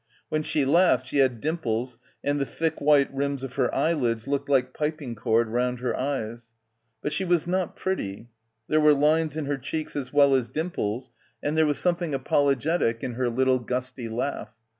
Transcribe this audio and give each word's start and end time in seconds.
When 0.29 0.41
she 0.41 0.65
laughed 0.65 1.05
she 1.05 1.17
had 1.17 1.39
dimples 1.41 1.99
and 2.23 2.39
the 2.39 2.45
thick 2.47 2.81
white 2.81 3.13
rims 3.13 3.43
of 3.43 3.53
her 3.53 3.71
eyelids 3.71 4.27
looked 4.27 4.49
like 4.49 4.73
piping 4.73 5.13
cord 5.13 5.49
round 5.49 5.79
her 5.79 5.95
eyes. 5.95 6.53
But 7.03 7.13
she 7.13 7.23
was 7.23 7.45
not 7.45 7.75
pretty. 7.75 8.27
There 8.67 8.81
were 8.81 8.95
lines 8.95 9.37
in 9.37 9.45
her 9.45 9.57
cheeks 9.59 9.95
as 9.95 10.11
well 10.11 10.33
as 10.33 10.49
dimples, 10.49 11.11
and 11.43 11.55
there— 11.55 11.65
160— 11.67 11.67
BACKWATER 11.67 11.67
was 11.67 11.77
something 11.77 12.13
apologetic 12.15 13.03
in 13.03 13.13
her 13.13 13.29
little 13.29 13.59
gusty 13.59 14.09
laugh. 14.09 14.55